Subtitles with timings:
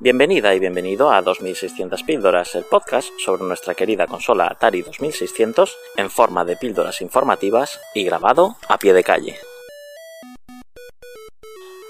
[0.00, 6.08] Bienvenida y bienvenido a 2600 píldoras, el podcast sobre nuestra querida consola Atari 2600 en
[6.08, 9.34] forma de píldoras informativas y grabado a pie de calle.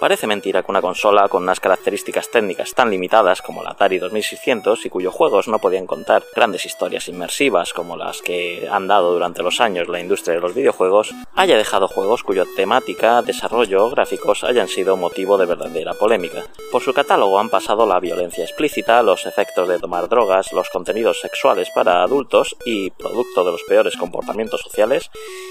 [0.01, 4.87] Parece mentira que una consola con unas características técnicas tan limitadas como la Atari 2600
[4.87, 9.43] y cuyos juegos no podían contar grandes historias inmersivas como las que han dado durante
[9.43, 14.45] los años la industria de los videojuegos, haya dejado juegos cuya temática, desarrollo o gráficos
[14.45, 16.45] hayan sido motivo de verdadera polémica.
[16.71, 21.21] Por su catálogo han pasado la violencia explícita, los efectos de tomar drogas, los contenidos
[21.21, 25.11] sexuales para adultos y, producto de los peores comportamientos sociales,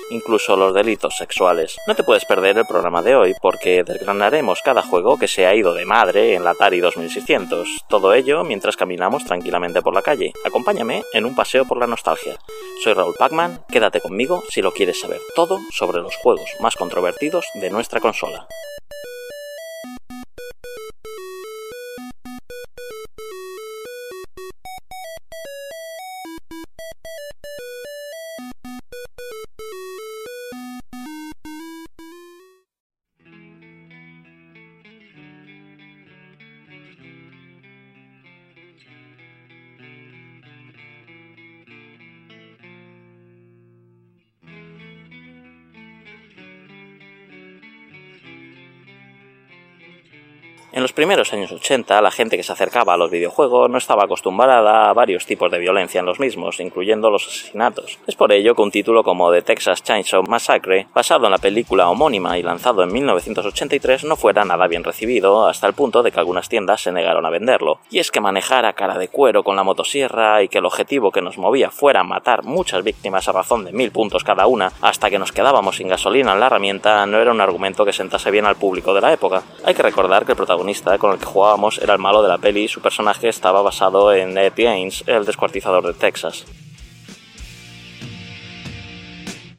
[0.09, 1.77] incluso los delitos sexuales.
[1.87, 5.55] No te puedes perder el programa de hoy porque desgranaré cada juego que se ha
[5.55, 7.85] ido de madre en la Atari 2600.
[7.87, 10.33] Todo ello mientras caminamos tranquilamente por la calle.
[10.45, 12.37] Acompáñame en un paseo por la nostalgia.
[12.83, 17.45] Soy Raúl Pacman, quédate conmigo si lo quieres saber todo sobre los juegos más controvertidos
[17.55, 18.47] de nuestra consola.
[50.77, 54.03] En los primeros años 80, la gente que se acercaba a los videojuegos no estaba
[54.03, 57.97] acostumbrada a varios tipos de violencia en los mismos, incluyendo los asesinatos.
[58.05, 61.89] Es por ello que un título como The Texas Chainsaw Massacre, basado en la película
[61.89, 66.19] homónima y lanzado en 1983, no fuera nada bien recibido, hasta el punto de que
[66.19, 67.79] algunas tiendas se negaron a venderlo.
[67.89, 71.11] Y es que manejar a cara de cuero con la motosierra y que el objetivo
[71.11, 75.09] que nos movía fuera matar muchas víctimas a razón de mil puntos cada una, hasta
[75.09, 78.45] que nos quedábamos sin gasolina en la herramienta, no era un argumento que sentase bien
[78.45, 79.41] al público de la época.
[79.65, 80.66] Hay que recordar que el protagonista
[80.99, 84.11] con el que jugábamos era el malo de la peli y su personaje estaba basado
[84.13, 86.45] en Ed Gaines, el descuartizador de Texas.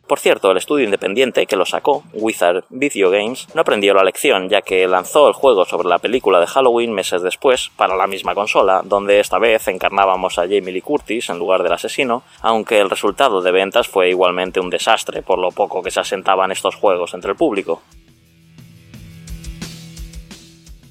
[0.07, 4.49] Por cierto, el estudio independiente que lo sacó, Wizard Video Games, no aprendió la lección,
[4.49, 8.35] ya que lanzó el juego sobre la película de Halloween meses después para la misma
[8.35, 12.89] consola, donde esta vez encarnábamos a Jamie Lee Curtis en lugar del asesino, aunque el
[12.89, 17.13] resultado de ventas fue igualmente un desastre por lo poco que se asentaban estos juegos
[17.13, 17.83] entre el público.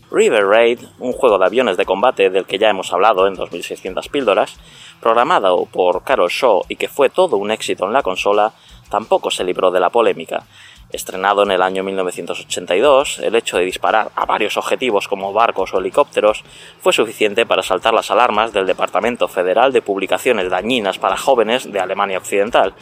[0.09, 4.07] River Raid, un juego de aviones de combate del que ya hemos hablado en 2600
[4.07, 4.57] píldoras,
[5.01, 8.53] programado por Carol Shaw y que fue todo un éxito en la consola,
[8.89, 10.43] tampoco se libró de la polémica.
[10.89, 15.79] Estrenado en el año 1982, el hecho de disparar a varios objetivos como barcos o
[15.79, 16.45] helicópteros
[16.79, 21.81] fue suficiente para saltar las alarmas del Departamento Federal de Publicaciones Dañinas para Jóvenes de
[21.81, 22.73] Alemania Occidental,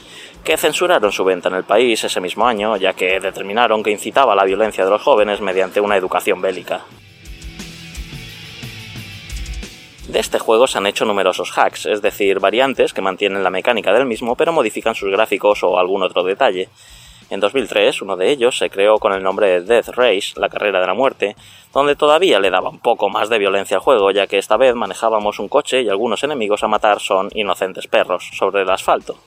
[0.44, 4.36] que censuraron su venta en el país ese mismo año, ya que determinaron que incitaba
[4.36, 6.82] la violencia de los jóvenes mediante una educación bélica.
[10.08, 13.92] De este juego se han hecho numerosos hacks, es decir, variantes que mantienen la mecánica
[13.92, 16.70] del mismo pero modifican sus gráficos o algún otro detalle.
[17.32, 20.80] En 2003, uno de ellos se creó con el nombre de Death Race, la carrera
[20.80, 21.36] de la muerte,
[21.74, 24.76] donde todavía le daba un poco más de violencia al juego, ya que esta vez
[24.76, 29.18] manejábamos un coche y algunos enemigos a matar son inocentes perros sobre el asfalto.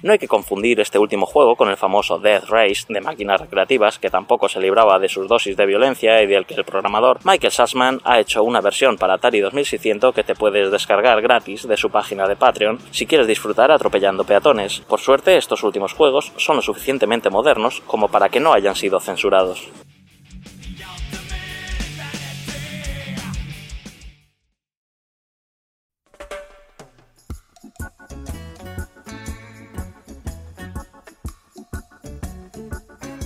[0.00, 3.98] No hay que confundir este último juego con el famoso Death Race de máquinas recreativas,
[3.98, 7.52] que tampoco se libraba de sus dosis de violencia y del que el programador Michael
[7.52, 11.90] Sassman ha hecho una versión para Atari 2600 que te puedes descargar gratis de su
[11.90, 14.80] página de Patreon si quieres disfrutar atropellando peatones.
[14.86, 19.00] Por suerte, estos últimos juegos son lo suficientemente modernos como para que no hayan sido
[19.00, 19.68] censurados.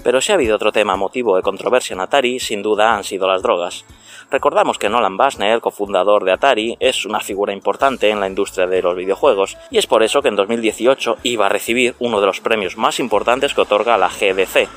[0.03, 3.29] Pero si ha habido otro tema motivo de controversia en Atari, sin duda han sido
[3.29, 3.85] las drogas.
[4.33, 8.81] Recordamos que Nolan Bushnell, cofundador de Atari, es una figura importante en la industria de
[8.81, 12.41] los videojuegos, y es por eso que en 2018 iba a recibir uno de los
[12.41, 14.69] premios más importantes que otorga la GDC,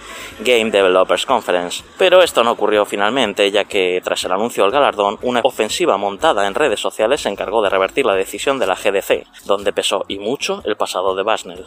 [0.41, 1.83] Game Developers Conference.
[1.97, 6.45] Pero esto no ocurrió finalmente, ya que tras el anuncio del galardón, una ofensiva montada
[6.47, 10.19] en redes sociales se encargó de revertir la decisión de la GDC, donde pesó y
[10.19, 11.65] mucho el pasado de Bushnell.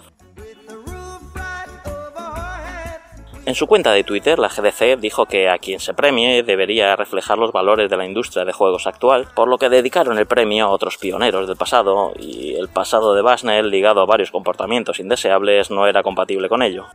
[3.49, 7.39] En su cuenta de Twitter, la GDC dijo que a quien se premie debería reflejar
[7.39, 10.69] los valores de la industria de juegos actual, por lo que dedicaron el premio a
[10.69, 15.87] otros pioneros del pasado, y el pasado de Bushnell, ligado a varios comportamientos indeseables, no
[15.87, 16.89] era compatible con ello.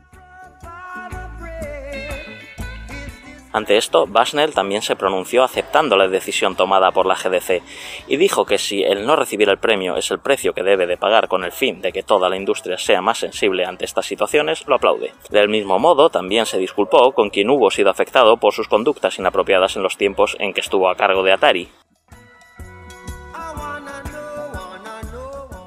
[3.54, 7.62] Ante esto, Basnell también se pronunció aceptando la decisión tomada por la GDC
[8.08, 10.98] y dijo que si el no recibir el premio es el precio que debe de
[10.98, 14.66] pagar con el fin de que toda la industria sea más sensible ante estas situaciones,
[14.68, 15.14] lo aplaude.
[15.30, 19.76] Del mismo modo, también se disculpó con quien hubo sido afectado por sus conductas inapropiadas
[19.76, 21.70] en los tiempos en que estuvo a cargo de Atari,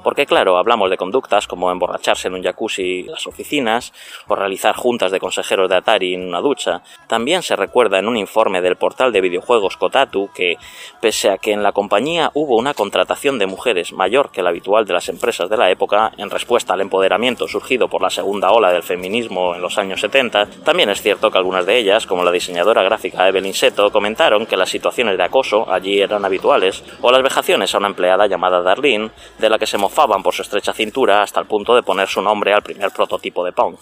[0.07, 3.91] Porque claro, hablamos de conductas como emborracharse en un jacuzzi en las oficinas
[4.29, 6.81] o realizar juntas de consejeros de Atari en una ducha.
[7.07, 10.55] También se recuerda en un informe del portal de videojuegos Kotaku que,
[11.01, 14.85] pese a que en la compañía hubo una contratación de mujeres mayor que la habitual
[14.85, 18.71] de las empresas de la época, en respuesta al empoderamiento surgido por la segunda ola
[18.71, 22.31] del feminismo en los años 70, también es cierto que algunas de ellas, como la
[22.31, 27.23] diseñadora gráfica Evelyn Seto, comentaron que las situaciones de acoso allí eran habituales, o las
[27.23, 31.23] vejaciones a una empleada llamada Darlene, de la que se mofó por su estrecha cintura
[31.23, 33.75] hasta el punto de poner su nombre al primer prototipo de Pong.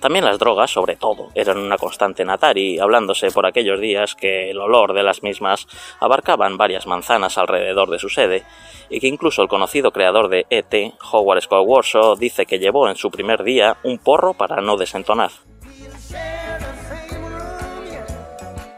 [0.00, 4.50] También las drogas, sobre todo, eran una constante en Atari, hablándose por aquellos días que
[4.50, 5.66] el olor de las mismas
[6.00, 8.42] abarcaban varias manzanas alrededor de su sede,
[8.88, 12.96] y que incluso el conocido creador de ET, Howard Scott Warshaw, dice que llevó en
[12.96, 15.30] su primer día un porro para no desentonar.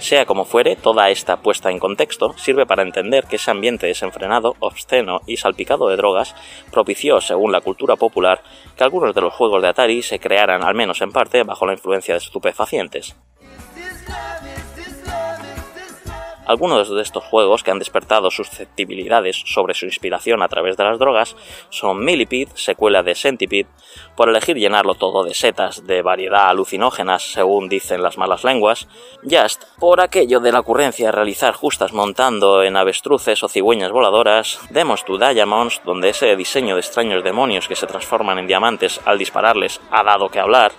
[0.05, 4.55] Sea como fuere, toda esta puesta en contexto sirve para entender que ese ambiente desenfrenado,
[4.61, 6.35] obsceno y salpicado de drogas
[6.71, 8.43] propició, según la cultura popular,
[8.77, 11.73] que algunos de los juegos de Atari se crearan, al menos en parte, bajo la
[11.73, 13.17] influencia de estupefacientes.
[16.47, 20.99] Algunos de estos juegos que han despertado susceptibilidades sobre su inspiración a través de las
[20.99, 21.37] drogas
[21.71, 23.69] son Millipede, secuela de Centipede,
[24.17, 28.89] por elegir llenarlo todo de setas de variedad alucinógenas, según dicen las malas lenguas,
[29.23, 34.61] Just, por aquello de la ocurrencia de realizar justas montando en avestruces o cigüeñas voladoras,
[34.71, 39.19] Demos to Diamonds, donde ese diseño de extraños demonios que se transforman en diamantes al
[39.19, 40.73] dispararles ha dado que hablar,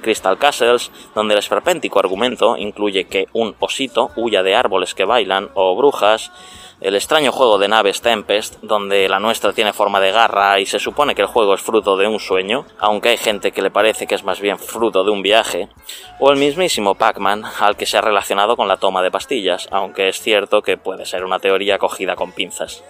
[0.00, 5.50] Crystal Castles, donde el esperpéntico argumento incluye que un osito huya de árboles que bailan
[5.54, 6.32] o brujas,
[6.80, 10.78] el extraño juego de naves Tempest, donde la nuestra tiene forma de garra y se
[10.78, 14.06] supone que el juego es fruto de un sueño, aunque hay gente que le parece
[14.06, 15.68] que es más bien fruto de un viaje,
[16.18, 20.08] o el mismísimo Pac-Man, al que se ha relacionado con la toma de pastillas, aunque
[20.08, 22.82] es cierto que puede ser una teoría cogida con pinzas.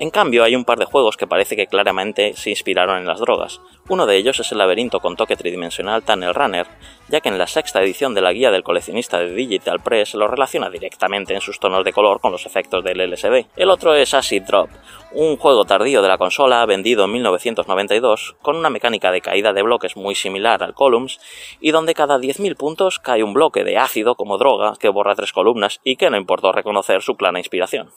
[0.00, 3.20] En cambio, hay un par de juegos que parece que claramente se inspiraron en las
[3.20, 3.60] drogas.
[3.90, 6.66] Uno de ellos es el laberinto con toque tridimensional Tunnel Runner,
[7.10, 10.26] ya que en la sexta edición de la guía del coleccionista de Digital Press lo
[10.26, 13.44] relaciona directamente en sus tonos de color con los efectos del LSD.
[13.56, 14.70] El otro es Acid Drop,
[15.12, 19.60] un juego tardío de la consola vendido en 1992 con una mecánica de caída de
[19.60, 21.20] bloques muy similar al Columns
[21.60, 25.34] y donde cada 10.000 puntos cae un bloque de ácido como droga que borra tres
[25.34, 27.90] columnas y que no importó reconocer su plana inspiración.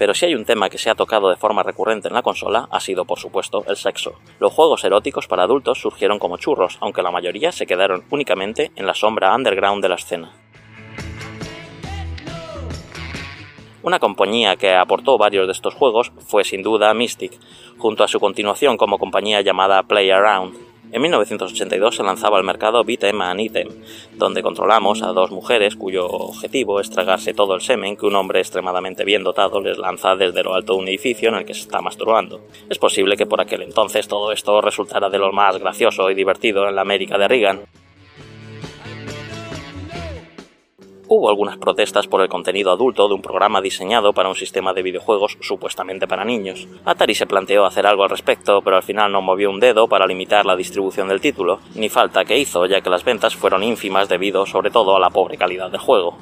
[0.00, 2.66] Pero si hay un tema que se ha tocado de forma recurrente en la consola,
[2.70, 4.14] ha sido por supuesto el sexo.
[4.38, 8.86] Los juegos eróticos para adultos surgieron como churros, aunque la mayoría se quedaron únicamente en
[8.86, 10.32] la sombra underground de la escena.
[13.82, 17.38] Una compañía que aportó varios de estos juegos fue sin duda Mystic,
[17.76, 22.84] junto a su continuación como compañía llamada Play Around, en 1982 se lanzaba al mercado
[22.84, 23.68] Beat'em and Item,
[24.16, 28.40] donde controlamos a dos mujeres cuyo objetivo es tragarse todo el semen que un hombre
[28.40, 31.62] extremadamente bien dotado les lanza desde lo alto de un edificio en el que se
[31.62, 32.40] está masturbando.
[32.68, 36.68] Es posible que por aquel entonces todo esto resultara de lo más gracioso y divertido
[36.68, 37.60] en la América de Reagan,
[41.12, 44.82] hubo algunas protestas por el contenido adulto de un programa diseñado para un sistema de
[44.82, 46.68] videojuegos supuestamente para niños.
[46.84, 50.06] Atari se planteó hacer algo al respecto, pero al final no movió un dedo para
[50.06, 54.08] limitar la distribución del título, ni falta que hizo, ya que las ventas fueron ínfimas
[54.08, 56.16] debido sobre todo a la pobre calidad del juego.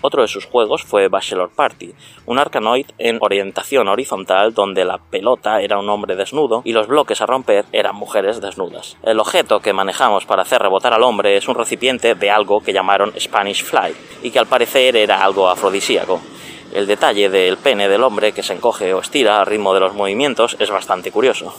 [0.00, 1.92] Otro de sus juegos fue Bachelor Party,
[2.26, 7.20] un arcanoid en orientación horizontal donde la pelota era un hombre desnudo y los bloques
[7.20, 8.96] a romper eran mujeres desnudas.
[9.02, 12.72] El objeto que manejamos para hacer rebotar al hombre es un recipiente de algo que
[12.72, 16.20] llamaron Spanish Fly y que al parecer era algo afrodisíaco.
[16.74, 19.94] El detalle del pene del hombre que se encoge o estira al ritmo de los
[19.94, 21.54] movimientos es bastante curioso.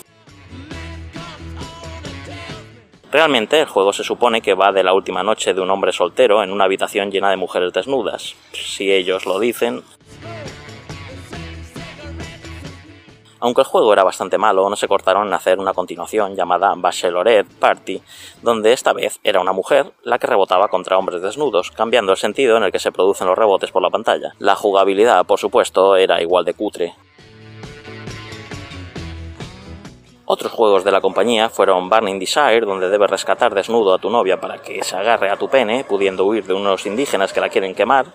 [3.12, 6.44] Realmente el juego se supone que va de la última noche de un hombre soltero
[6.44, 8.36] en una habitación llena de mujeres desnudas.
[8.54, 9.84] Si ellos lo dicen.
[13.40, 17.52] Aunque el juego era bastante malo, no se cortaron en hacer una continuación llamada Bachelorette
[17.58, 18.02] Party,
[18.44, 22.58] donde esta vez era una mujer la que rebotaba contra hombres desnudos, cambiando el sentido
[22.58, 24.34] en el que se producen los rebotes por la pantalla.
[24.40, 26.96] La jugabilidad, por supuesto, era igual de cutre.
[30.32, 34.40] Otros juegos de la compañía fueron Burning Desire, donde debes rescatar desnudo a tu novia
[34.40, 37.74] para que se agarre a tu pene, pudiendo huir de unos indígenas que la quieren
[37.74, 38.06] quemar,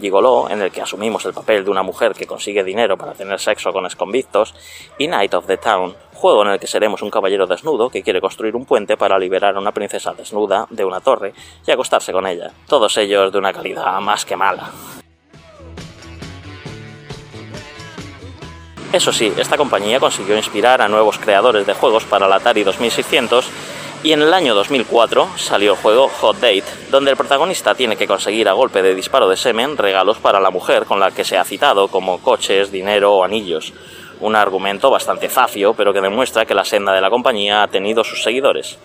[0.00, 3.38] Gigolo, en el que asumimos el papel de una mujer que consigue dinero para tener
[3.38, 4.56] sexo con exconvictos,
[4.98, 8.20] y Night of the Town, juego en el que seremos un caballero desnudo que quiere
[8.20, 11.32] construir un puente para liberar a una princesa desnuda de una torre
[11.64, 14.72] y acostarse con ella, todos ellos de una calidad más que mala.
[18.92, 23.48] Eso sí, esta compañía consiguió inspirar a nuevos creadores de juegos para la Atari 2600
[24.02, 28.06] y en el año 2004 salió el juego Hot Date, donde el protagonista tiene que
[28.06, 31.38] conseguir a golpe de disparo de semen regalos para la mujer con la que se
[31.38, 33.72] ha citado, como coches, dinero o anillos.
[34.20, 38.04] Un argumento bastante zafio, pero que demuestra que la senda de la compañía ha tenido
[38.04, 38.78] sus seguidores.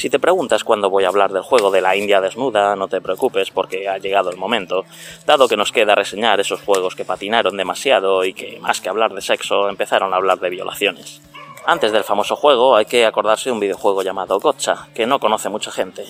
[0.00, 3.02] Si te preguntas cuándo voy a hablar del juego de la India desnuda, no te
[3.02, 4.86] preocupes porque ha llegado el momento,
[5.26, 9.12] dado que nos queda reseñar esos juegos que patinaron demasiado y que, más que hablar
[9.12, 11.20] de sexo, empezaron a hablar de violaciones.
[11.66, 15.50] Antes del famoso juego hay que acordarse de un videojuego llamado Gotcha, que no conoce
[15.50, 16.06] mucha gente.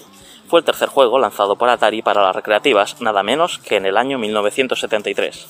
[0.46, 3.96] Fue el tercer juego lanzado por Atari para las recreativas, nada menos que en el
[3.96, 5.48] año 1973.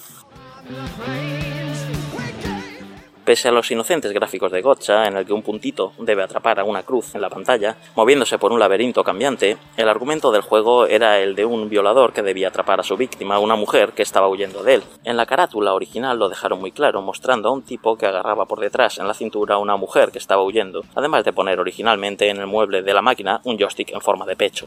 [3.31, 6.65] Pese a los inocentes gráficos de Gotcha, en el que un puntito debe atrapar a
[6.65, 11.21] una cruz en la pantalla, moviéndose por un laberinto cambiante, el argumento del juego era
[11.21, 14.65] el de un violador que debía atrapar a su víctima, una mujer que estaba huyendo
[14.65, 14.83] de él.
[15.05, 18.59] En la carátula original lo dejaron muy claro, mostrando a un tipo que agarraba por
[18.59, 22.39] detrás en la cintura a una mujer que estaba huyendo, además de poner originalmente en
[22.39, 24.67] el mueble de la máquina un joystick en forma de pecho.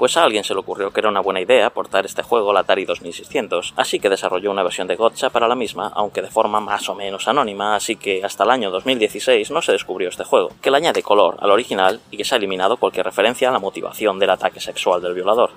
[0.00, 2.56] Pues a alguien se le ocurrió que era una buena idea portar este juego al
[2.56, 6.58] Atari 2600, así que desarrolló una versión de Gotcha para la misma, aunque de forma
[6.58, 10.52] más o menos anónima, así que hasta el año 2016 no se descubrió este juego,
[10.62, 13.58] que le añade color al original y que se ha eliminado cualquier referencia a la
[13.58, 15.50] motivación del ataque sexual del violador.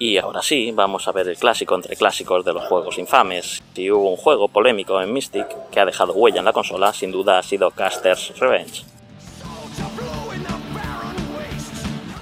[0.00, 3.62] Y ahora sí, vamos a ver el clásico entre clásicos de los juegos infames.
[3.74, 7.12] Si hubo un juego polémico en Mystic que ha dejado huella en la consola, sin
[7.12, 8.95] duda ha sido Caster's Revenge.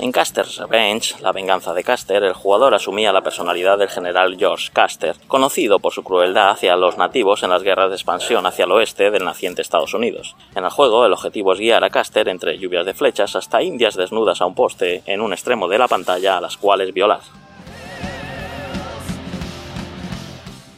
[0.01, 4.71] En Caster's Revenge, la venganza de Caster, el jugador asumía la personalidad del general George
[4.73, 8.73] Caster, conocido por su crueldad hacia los nativos en las guerras de expansión hacia el
[8.73, 10.35] oeste del naciente Estados Unidos.
[10.57, 13.95] En el juego, el objetivo es guiar a Caster entre lluvias de flechas hasta indias
[13.95, 17.21] desnudas a un poste en un extremo de la pantalla a las cuales violar.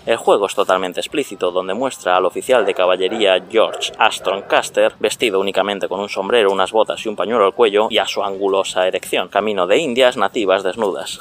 [0.06, 5.40] El juego es totalmente explícito, donde muestra al oficial de caballería George Aston Caster vestido
[5.40, 8.86] únicamente con un sombrero, unas botas y un pañuelo al cuello y a su angulosa
[8.86, 11.20] erección, camino de indias nativas desnudas.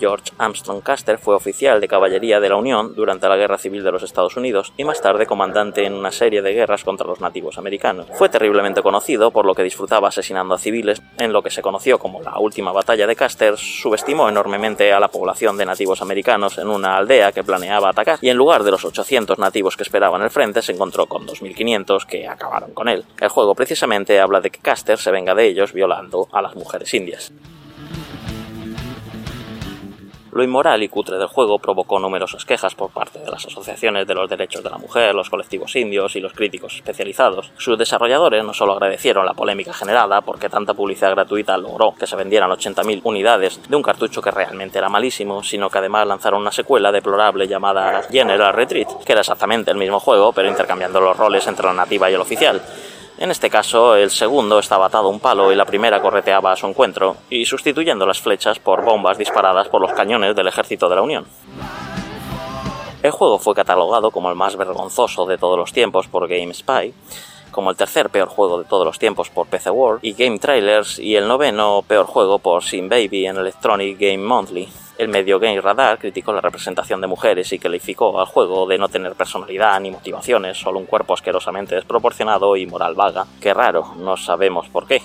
[0.00, 3.92] George Armstrong Custer fue oficial de caballería de la Unión durante la Guerra Civil de
[3.92, 7.58] los Estados Unidos y más tarde comandante en una serie de guerras contra los nativos
[7.58, 8.06] americanos.
[8.14, 11.98] Fue terriblemente conocido por lo que disfrutaba asesinando a civiles en lo que se conoció
[11.98, 16.68] como la última batalla de Custer, subestimó enormemente a la población de nativos americanos en
[16.68, 20.30] una aldea que planeaba atacar y en lugar de los 800 nativos que esperaban el
[20.30, 23.04] frente se encontró con 2500 que acabaron con él.
[23.20, 26.94] El juego precisamente habla de que Custer se venga de ellos violando a las mujeres
[26.94, 27.32] indias.
[30.32, 34.14] Lo inmoral y cutre del juego provocó numerosas quejas por parte de las asociaciones de
[34.14, 37.50] los derechos de la mujer, los colectivos indios y los críticos especializados.
[37.58, 42.14] Sus desarrolladores no solo agradecieron la polémica generada porque tanta publicidad gratuita logró que se
[42.14, 46.52] vendieran 80.000 unidades de un cartucho que realmente era malísimo, sino que además lanzaron una
[46.52, 51.46] secuela deplorable llamada General Retreat, que era exactamente el mismo juego pero intercambiando los roles
[51.48, 52.62] entre la nativa y el oficial.
[53.20, 56.56] En este caso, el segundo estaba atado a un palo y la primera correteaba a
[56.56, 60.96] su encuentro, y sustituyendo las flechas por bombas disparadas por los cañones del ejército de
[60.96, 61.26] la Unión.
[63.02, 66.94] El juego fue catalogado como el más vergonzoso de todos los tiempos por GameSpy,
[67.50, 70.98] como el tercer peor juego de todos los tiempos por PC World y Game Trailers
[70.98, 74.66] y el noveno peor juego por Sim Baby en Electronic Game Monthly.
[75.00, 78.90] El medio Game Radar criticó la representación de mujeres y calificó al juego de no
[78.90, 83.24] tener personalidad ni motivaciones, solo un cuerpo asquerosamente desproporcionado y moral vaga.
[83.40, 85.00] Qué raro, no sabemos por qué.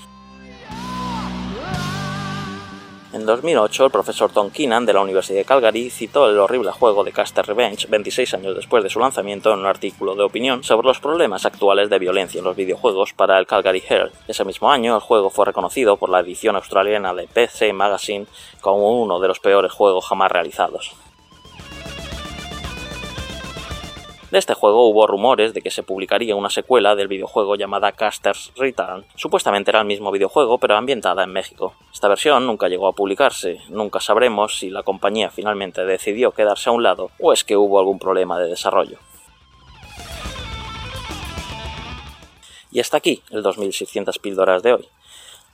[3.16, 7.02] En 2008, el profesor Tom Keenan de la Universidad de Calgary citó el horrible juego
[7.06, 10.90] de Caster Revenge 26 años después de su lanzamiento en un artículo de opinión sobre
[10.90, 14.12] los problemas actuales de violencia en los videojuegos para el Calgary Herald.
[14.28, 18.28] Ese mismo año, el juego fue reconocido por la edición australiana de PC Magazine
[18.60, 20.92] como uno de los peores juegos jamás realizados.
[24.36, 28.52] De este juego hubo rumores de que se publicaría una secuela del videojuego llamada Caster's
[28.58, 29.06] Return.
[29.16, 31.74] Supuestamente era el mismo videojuego, pero ambientada en México.
[31.94, 33.62] Esta versión nunca llegó a publicarse.
[33.70, 37.80] Nunca sabremos si la compañía finalmente decidió quedarse a un lado o es que hubo
[37.80, 38.98] algún problema de desarrollo.
[42.74, 44.90] Y hasta aquí el 2600 píldoras de hoy.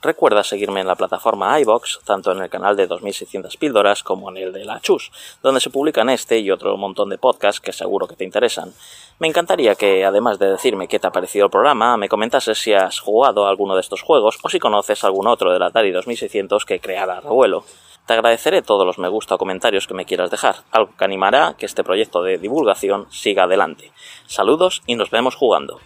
[0.02, 4.36] Recuerda seguirme en la plataforma iBox, tanto en el canal de 2600 píldoras como en
[4.36, 5.12] el de la Chus,
[5.44, 8.74] donde se publican este y otro montón de podcasts que seguro que te interesan.
[9.20, 12.72] Me encantaría que, además de decirme qué te ha parecido el programa, me comentases si
[12.72, 16.80] has jugado alguno de estos juegos o si conoces algún otro del Atari 2600 que
[16.80, 17.64] creara revuelo.
[18.04, 21.54] Te agradeceré todos los me gusta o comentarios que me quieras dejar, algo que animará
[21.56, 23.92] que este proyecto de divulgación siga adelante.
[24.26, 25.78] Saludos y nos vemos jugando.